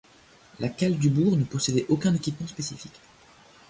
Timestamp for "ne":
1.37-1.43